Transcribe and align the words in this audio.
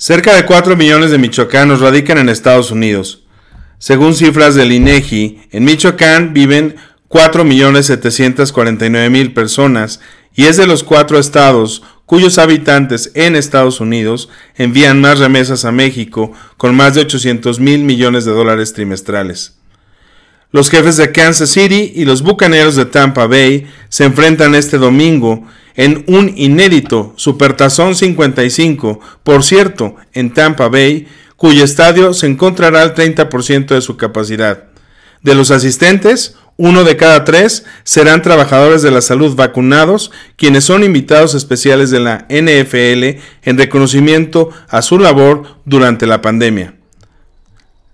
Cerca 0.00 0.36
de 0.36 0.46
4 0.46 0.76
millones 0.76 1.10
de 1.10 1.18
michoacanos 1.18 1.80
radican 1.80 2.18
en 2.18 2.28
Estados 2.28 2.70
Unidos. 2.70 3.24
Según 3.78 4.14
cifras 4.14 4.54
del 4.54 4.70
INEGI, 4.70 5.40
en 5.50 5.64
Michoacán 5.64 6.32
viven 6.32 6.76
4.749.000 7.08 9.34
personas 9.34 9.98
y 10.36 10.44
es 10.44 10.56
de 10.56 10.68
los 10.68 10.84
cuatro 10.84 11.18
estados 11.18 11.82
cuyos 12.06 12.38
habitantes 12.38 13.10
en 13.14 13.34
Estados 13.34 13.80
Unidos 13.80 14.28
envían 14.54 15.00
más 15.00 15.18
remesas 15.18 15.64
a 15.64 15.72
México 15.72 16.30
con 16.56 16.76
más 16.76 16.94
de 16.94 17.00
800 17.00 17.58
mil 17.58 17.82
millones 17.82 18.24
de 18.24 18.30
dólares 18.30 18.74
trimestrales. 18.74 19.56
Los 20.52 20.70
jefes 20.70 20.96
de 20.96 21.10
Kansas 21.10 21.50
City 21.50 21.92
y 21.96 22.04
los 22.04 22.22
Bucaneros 22.22 22.76
de 22.76 22.84
Tampa 22.84 23.26
Bay 23.26 23.66
se 23.88 24.04
enfrentan 24.04 24.54
este 24.54 24.78
domingo 24.78 25.44
en 25.78 26.04
un 26.08 26.34
inédito 26.36 27.14
Supertazón 27.16 27.94
55, 27.94 29.00
por 29.22 29.44
cierto, 29.44 29.94
en 30.12 30.34
Tampa 30.34 30.68
Bay, 30.68 31.06
cuyo 31.36 31.62
estadio 31.62 32.12
se 32.14 32.26
encontrará 32.26 32.82
al 32.82 32.96
30% 32.96 33.68
de 33.68 33.80
su 33.80 33.96
capacidad. 33.96 34.64
De 35.22 35.36
los 35.36 35.52
asistentes, 35.52 36.34
uno 36.56 36.82
de 36.82 36.96
cada 36.96 37.24
tres 37.24 37.64
serán 37.84 38.22
trabajadores 38.22 38.82
de 38.82 38.90
la 38.90 39.00
salud 39.00 39.36
vacunados, 39.36 40.10
quienes 40.34 40.64
son 40.64 40.82
invitados 40.82 41.34
especiales 41.34 41.90
de 41.90 42.00
la 42.00 42.26
NFL 42.28 43.20
en 43.44 43.56
reconocimiento 43.56 44.50
a 44.68 44.82
su 44.82 44.98
labor 44.98 45.44
durante 45.64 46.08
la 46.08 46.20
pandemia. 46.20 46.74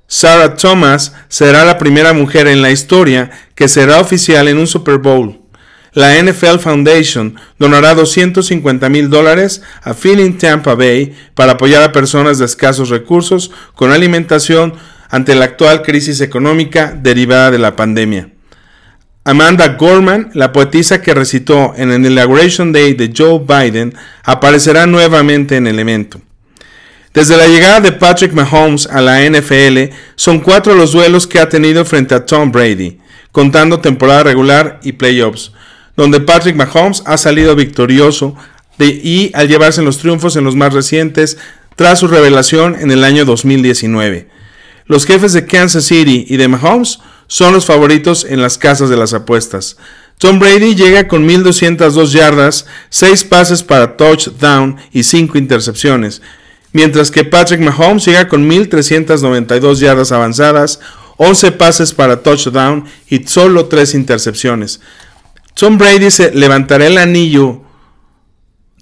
Sarah 0.06 0.56
Thomas 0.56 1.14
será 1.28 1.66
la 1.66 1.76
primera 1.76 2.14
mujer 2.14 2.46
en 2.46 2.62
la 2.62 2.70
historia 2.70 3.30
que 3.54 3.68
será 3.68 4.01
oficial 4.01 4.48
en 4.48 4.56
un 4.56 4.66
Super 4.66 4.96
Bowl 4.96 5.43
la 5.94 6.20
NFL 6.20 6.58
Foundation 6.58 7.36
donará 7.58 7.94
250 7.94 8.88
mil 8.88 9.08
dólares 9.08 9.62
a 9.82 9.94
Feeling 9.94 10.32
Tampa 10.32 10.74
Bay 10.74 11.14
para 11.34 11.52
apoyar 11.52 11.82
a 11.82 11.92
personas 11.92 12.38
de 12.38 12.44
escasos 12.44 12.90
recursos 12.90 13.52
con 13.74 13.92
alimentación 13.92 14.74
ante 15.09 15.36
la 15.36 15.45
actual 15.45 15.82
crisis 15.82 16.20
económica 16.20 16.98
derivada 17.01 17.52
de 17.52 17.59
la 17.59 17.76
pandemia. 17.76 18.30
Amanda 19.24 19.68
Gorman, 19.68 20.30
la 20.34 20.52
poetisa 20.52 21.01
que 21.01 21.14
recitó 21.14 21.73
en 21.76 21.92
el 21.92 22.04
Inauguration 22.04 22.73
Day 22.73 22.92
de 22.95 23.12
Joe 23.16 23.38
Biden, 23.38 23.95
aparecerá 24.24 24.86
nuevamente 24.86 25.56
en 25.56 25.66
el 25.66 25.79
evento. 25.79 26.20
Desde 27.14 27.36
la 27.36 27.46
llegada 27.46 27.80
de 27.80 27.92
Patrick 27.92 28.32
Mahomes 28.32 28.88
a 28.88 29.01
la 29.01 29.23
NFL, 29.23 29.95
son 30.16 30.40
cuatro 30.40 30.74
los 30.74 30.92
duelos 30.92 31.29
que 31.29 31.38
ha 31.38 31.48
tenido 31.48 31.84
frente 31.84 32.14
a 32.14 32.26
Tom 32.26 32.51
Brady, 32.51 32.98
contando 33.30 33.80
temporada 33.80 34.24
regular 34.24 34.80
y 34.82 34.92
playoffs 34.92 35.52
donde 35.96 36.20
Patrick 36.20 36.56
Mahomes 36.56 37.02
ha 37.06 37.16
salido 37.16 37.54
victorioso 37.56 38.34
y 38.78 39.30
al 39.34 39.48
llevarse 39.48 39.82
los 39.82 39.98
triunfos 39.98 40.36
en 40.36 40.45
los 40.45 40.56
más 40.56 40.73
recientes 40.74 41.38
tras 41.76 42.01
su 42.01 42.09
revelación 42.09 42.76
en 42.78 42.90
el 42.90 43.04
año 43.04 43.24
2019. 43.24 44.28
Los 44.86 45.06
jefes 45.06 45.32
de 45.32 45.46
Kansas 45.46 45.84
City 45.84 46.26
y 46.28 46.36
de 46.36 46.48
Mahomes 46.48 46.98
son 47.26 47.52
los 47.52 47.66
favoritos 47.66 48.26
en 48.28 48.42
las 48.42 48.59
casas 48.59 48.90
de 48.90 48.96
las 48.96 49.14
apuestas. 49.14 49.76
Tom 50.18 50.38
Brady 50.38 50.74
llega 50.74 51.09
con 51.09 51.26
1.202 51.28 52.12
yardas, 52.12 52.66
6 52.90 53.24
pases 53.24 53.62
para 53.62 53.96
touchdown 53.96 54.76
y 54.92 55.02
5 55.02 55.38
intercepciones, 55.38 56.23
mientras 56.73 57.10
que 57.10 57.24
Patrick 57.24 57.60
Mahomes 57.60 58.04
llega 58.04 58.29
con 58.29 58.48
1.392 58.48 59.76
yardas 59.76 60.12
avanzadas, 60.12 60.80
11 61.16 61.52
pases 61.52 61.92
para 61.92 62.23
touchdown 62.23 62.84
y 63.08 63.26
solo 63.26 63.66
3 63.66 63.95
intercepciones. 63.95 64.81
Tom 65.55 65.78
Brady 65.78 66.10
se 66.10 66.33
levantará 66.33 66.87
el 66.87 66.99
anillo 66.99 67.62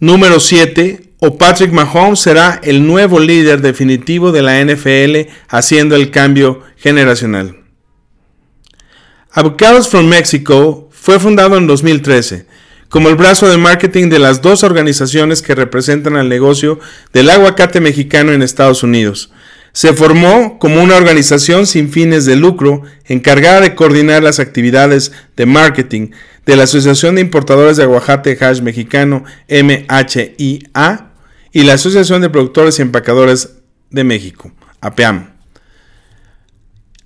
número 0.01 0.41
7 0.41 1.13
o 1.21 1.39
Patrick 1.39 1.71
Mahomes 1.73 2.21
será 2.21 2.61
el 2.65 2.87
nuevo 2.87 3.21
líder 3.21 3.61
definitivo 3.61 4.33
de 4.33 4.43
la 4.43 4.61
NFL 4.65 5.31
haciendo 5.49 5.95
el 5.95 6.11
cambio 6.11 6.63
generacional. 6.77 7.59
Avocados 9.31 9.89
from 9.89 10.07
Mexico 10.09 10.89
fue 10.91 11.21
fundado 11.21 11.57
en 11.57 11.67
2013 11.67 12.47
como 12.89 13.09
el 13.09 13.17
brazo 13.17 13.49
de 13.49 13.57
marketing 13.57 14.11
de 14.11 14.19
las 14.19 14.43
dos 14.43 14.63
organizaciones 14.65 15.41
que 15.41 15.55
representan 15.55 16.17
al 16.17 16.29
negocio 16.29 16.79
del 17.15 17.31
aguacate 17.31 17.81
mexicano 17.81 18.33
en 18.33 18.43
Estados 18.43 18.83
Unidos. 18.83 19.33
Se 19.73 19.95
formó 19.95 20.59
como 20.59 20.83
una 20.83 20.97
organización 20.97 21.67
sin 21.67 21.91
fines 21.91 22.27
de 22.27 22.37
lucro 22.37 22.83
encargada 23.07 23.61
de 23.61 23.75
coordinar 23.75 24.23
las 24.23 24.39
actividades 24.39 25.13
de 25.37 25.47
marketing 25.47 26.11
de 26.45 26.57
la 26.57 26.65
Asociación 26.65 27.15
de 27.15 27.21
Importadores 27.23 27.77
de 27.77 27.85
Aguacate 27.85 28.37
Hash 28.41 28.61
Mexicano 28.61 29.25
MHIA 29.49 31.13
y 31.53 31.63
la 31.63 31.75
Asociación 31.75 32.21
de 32.21 32.31
Productores 32.31 32.79
y 32.79 32.83
Empacadores 32.83 33.57
de 33.91 34.05
México, 34.05 34.53
APEAM. 34.81 35.33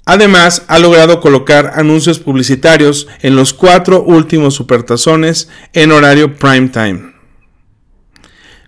Además, 0.04 0.62
ha 0.68 0.78
logrado 0.78 1.20
colocar 1.20 1.72
anuncios 1.74 2.20
publicitarios 2.20 3.08
en 3.22 3.34
los 3.34 3.52
cuatro 3.52 4.02
últimos 4.04 4.54
supertazones 4.54 5.48
en 5.72 5.90
horario 5.90 6.36
prime 6.36 6.68
time. 6.68 7.15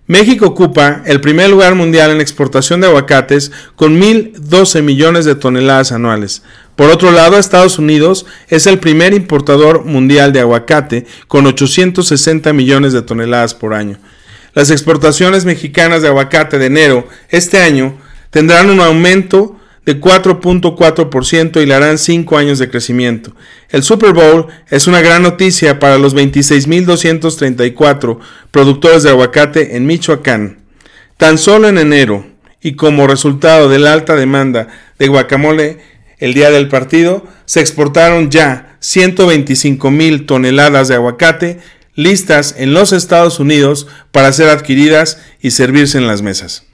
México 0.09 0.47
ocupa 0.47 1.03
el 1.05 1.21
primer 1.21 1.51
lugar 1.51 1.75
mundial 1.75 2.09
en 2.09 2.19
exportación 2.19 2.81
de 2.81 2.87
aguacates 2.87 3.51
con 3.75 4.01
1.012 4.01 4.81
millones 4.81 5.23
de 5.23 5.35
toneladas 5.35 5.91
anuales. 5.91 6.41
Por 6.75 6.89
otro 6.89 7.11
lado, 7.11 7.37
Estados 7.37 7.77
Unidos 7.77 8.25
es 8.47 8.65
el 8.65 8.79
primer 8.79 9.13
importador 9.13 9.85
mundial 9.85 10.33
de 10.33 10.39
aguacate 10.39 11.05
con 11.27 11.45
860 11.45 12.51
millones 12.53 12.91
de 12.91 13.03
toneladas 13.03 13.53
por 13.53 13.75
año. 13.75 13.99
Las 14.55 14.71
exportaciones 14.71 15.45
mexicanas 15.45 16.01
de 16.01 16.07
aguacate 16.07 16.57
de 16.57 16.65
enero 16.65 17.07
este 17.29 17.59
año 17.61 17.95
tendrán 18.31 18.71
un 18.71 18.79
aumento 18.79 19.58
de 19.85 19.99
4.4% 19.99 21.61
y 21.61 21.65
le 21.65 21.73
harán 21.73 21.97
5 21.97 22.37
años 22.37 22.59
de 22.59 22.69
crecimiento. 22.69 23.35
El 23.69 23.83
Super 23.83 24.13
Bowl 24.13 24.47
es 24.69 24.87
una 24.87 25.01
gran 25.01 25.23
noticia 25.23 25.79
para 25.79 25.97
los 25.97 26.15
26.234 26.15 28.19
productores 28.51 29.03
de 29.03 29.09
aguacate 29.09 29.75
en 29.75 29.85
Michoacán. 29.85 30.59
Tan 31.17 31.37
solo 31.37 31.67
en 31.67 31.77
enero, 31.77 32.25
y 32.61 32.73
como 32.73 33.07
resultado 33.07 33.69
de 33.69 33.79
la 33.79 33.93
alta 33.93 34.15
demanda 34.15 34.67
de 34.97 35.07
guacamole 35.07 35.77
el 36.17 36.33
día 36.33 36.51
del 36.51 36.67
partido, 36.67 37.25
se 37.45 37.61
exportaron 37.61 38.29
ya 38.29 38.77
125 38.79 39.91
mil 39.91 40.25
toneladas 40.25 40.87
de 40.87 40.95
aguacate 40.95 41.59
listas 41.95 42.55
en 42.57 42.73
los 42.73 42.93
Estados 42.93 43.39
Unidos 43.39 43.87
para 44.11 44.31
ser 44.31 44.49
adquiridas 44.49 45.21
y 45.41 45.51
servirse 45.51 45.97
en 45.97 46.07
las 46.07 46.21
mesas. 46.21 46.65